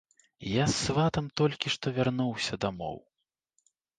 Я 0.51 0.63
з 0.71 0.75
сватам 0.85 1.27
толькі 1.41 1.67
што 1.75 1.93
вярнуўся 1.99 2.53
дамоў. 2.65 2.97